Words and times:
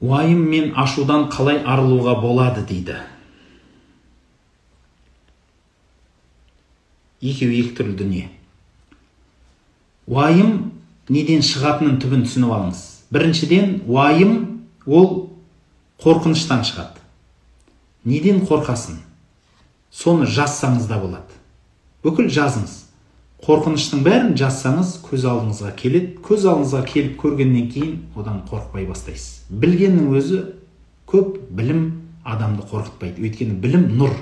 уайым 0.00 0.42
мен 0.50 0.72
ашудан 0.76 1.28
қалай 1.32 1.62
арылуға 1.64 2.16
болады 2.20 2.64
дейді. 2.66 2.98
Екеуі 7.20 7.62
екі 7.62 7.76
түрлі 7.78 7.96
дүние. 7.96 8.26
Уайым 10.06 10.72
неден 11.08 11.42
шығатынын 11.42 11.96
түбін 12.02 12.26
түсініп 12.26 12.52
алыңыз. 12.52 12.82
Біріншіден 13.10 13.80
уайым 13.88 14.36
ол 14.86 15.30
қорқыныштан 16.02 16.62
шығады. 16.68 17.00
Неден 18.04 18.44
қорқасың 18.46 19.00
соны 19.90 20.28
жазсаңыз 20.28 20.86
да 20.90 21.00
болады. 21.00 21.40
Бүкіл 22.04 22.28
жазыңыз. 22.30 22.85
Қорқыныштың 23.46 24.00
бәрін 24.02 24.32
жазсаңыз 24.38 24.96
көз 25.06 25.24
алдыңызға 25.30 25.68
келеді 25.78 26.16
көз 26.26 26.46
алдыңызға 26.50 26.80
келіп 26.90 27.12
көргеннен 27.20 27.68
кейін 27.70 27.92
одан 28.18 28.40
қорықпай 28.50 28.88
бастайсыз. 28.88 29.44
Білгеннің 29.50 30.08
өзі 30.18 30.40
көп 31.06 31.36
білім 31.54 31.84
адамды 32.26 32.66
қорқытпайды. 32.66 33.22
Өйткені 33.22 33.54
білім 33.62 33.84
нұр. 34.00 34.16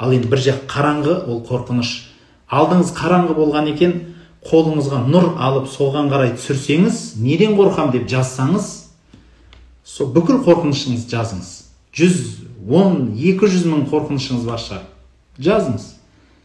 Ал 0.00 0.14
енді 0.16 0.30
бір 0.32 0.40
жақ 0.46 0.62
қараңғы 0.70 1.18
ол 1.28 1.42
қорқыныш. 1.44 1.90
Алдыңыз 2.48 2.94
қараңғы 2.96 3.36
болған 3.36 3.68
екен 3.74 3.92
қолыңызға 4.48 5.02
нұр 5.10 5.34
алып 5.44 5.68
соған 5.68 6.08
қарай 6.12 6.32
түсірсеңіз 6.38 7.18
неден 7.20 7.58
қорқам 7.58 7.92
деп 7.92 8.08
жазсаңыз 8.08 8.70
сол 9.84 10.08
бүкіл 10.16 10.40
қорқынышыңызды 10.44 11.12
жазыңыз. 11.12 11.52
Жүз 11.94 12.16
он 12.72 13.12
екі 13.12 13.48
жүз 13.52 13.68
мың 13.68 13.84
қорқынышыңыз 13.92 14.48
бар 14.48 14.60
шығар. 14.60 14.88
Жазыңыз. 15.36 15.90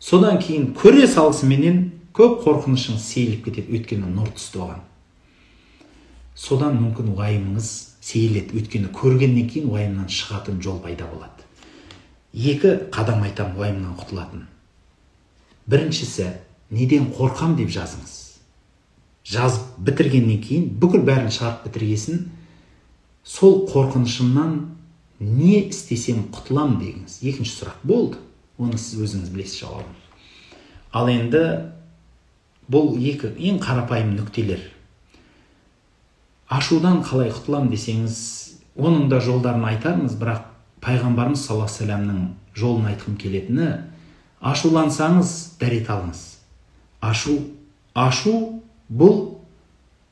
Содан 0.00 0.38
кейін 0.42 0.72
көре 0.76 1.06
салысыменен 1.10 1.80
көп 2.16 2.42
қорқынышыңыз 2.44 3.02
сейіліп 3.02 3.48
кетеді. 3.48 3.72
Өйткені 3.76 4.10
нұр 4.12 4.30
түсті 4.36 4.62
оған. 4.64 4.82
Содан 6.36 6.78
мүмкін 6.80 7.12
уайымыңыз 7.16 7.70
сейіледі. 8.00 8.56
Өйткені 8.56 8.92
көргеннен 8.96 9.48
кейін 9.50 9.70
уайымнан 9.72 10.08
шығатын 10.12 10.62
жол 10.64 10.78
пайда 10.84 11.08
болады. 11.10 11.44
Екі 12.32 12.76
қадам 12.92 13.24
айтамын 13.24 13.60
уайымнан 13.60 13.96
құтылатын. 14.00 14.46
Біріншісі 15.66 16.30
неден 16.70 17.10
қорқам 17.16 17.56
деп 17.56 17.72
жазыңыз. 17.72 18.14
Жазып 19.26 19.80
бітіргеннен 19.82 20.40
кейін 20.44 20.68
бүкіл 20.80 21.02
бәрін 21.06 21.32
шығарып 21.34 21.66
бітіргесін 21.66 22.26
сол 23.26 23.64
қорқынышымнан 23.72 24.52
не 25.18 25.64
істесем 25.66 26.28
құтыламын 26.30 26.78
дегіңіз. 26.82 27.18
Екінші 27.26 27.56
сұрақ 27.56 27.82
болды. 27.82 28.20
Оны 28.58 28.78
сіз 28.80 29.06
өзіңіз 29.06 29.32
білесіз 29.34 29.62
жауабын 29.62 30.02
ал 30.96 31.10
енді 31.12 31.42
бұл 32.72 32.96
екі 32.98 33.30
ең 33.36 33.60
қарапайым 33.62 34.14
нүктелер. 34.16 34.62
Ашудан 36.48 37.02
қалай 37.06 37.30
құтыламын 37.34 37.70
десеңіз 37.70 38.16
оның 38.78 39.08
да 39.10 39.20
жолдарын 39.22 39.66
айтармыз 39.70 40.16
бірақ 40.18 40.46
пайғамбарымыз 40.84 41.42
саллаллаху 41.42 41.68
алейхи 41.68 41.84
вассаламның 41.84 42.22
жолын 42.56 42.88
айтқым 42.92 43.18
келетіні 43.20 43.68
ашулансаңыз 44.40 45.34
дәрет 45.60 45.90
алыңыз. 45.92 46.22
Ашу 47.00 47.36
ашу 47.94 48.62
бұл 48.88 49.42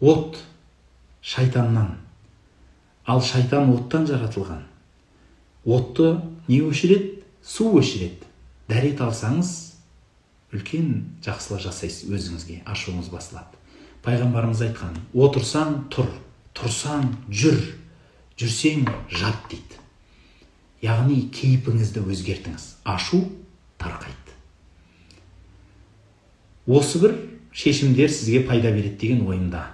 от 0.00 0.38
шайтаннан. 1.22 1.96
Ал 3.06 3.22
шайтан 3.22 3.72
оттан 3.74 4.06
жаратылған. 4.06 4.62
Отты 5.64 6.20
не 6.48 6.62
өшіреді? 6.62 7.22
Су 7.42 7.72
өшіреді. 7.80 8.27
Дәрет 8.68 9.00
алсаңыз 9.00 9.52
үлкен 10.54 10.92
жақсылық 11.24 11.64
жасайсыз 11.66 12.08
өзіңізге 12.12 12.62
ашуыңыз 12.68 13.10
басылады. 13.12 13.58
Пайғамбарымыз 14.04 14.62
айтқан 14.68 14.96
отырсаң 15.12 15.74
тұр 15.92 16.08
тұрсаң 16.56 17.10
жүр 17.28 17.58
жүрсең 18.38 18.86
жат 19.12 19.48
дейді. 19.50 19.80
Яғни 20.82 21.24
кейпіңізді 21.34 22.04
өзгертіңіз. 22.06 22.66
Ашу 22.86 23.24
тарқайды. 23.82 24.36
Осы 26.68 27.00
бір 27.02 27.16
шешімдер 27.52 28.12
сізге 28.12 28.44
пайда 28.46 28.70
береді 28.70 28.96
деген 29.00 29.26
ойымда. 29.26 29.64